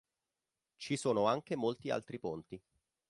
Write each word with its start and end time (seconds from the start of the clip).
Ci 0.77 0.97
sono 0.97 1.27
anche 1.27 1.55
molti 1.55 1.91
altri 1.91 2.17
ponti. 2.17 2.59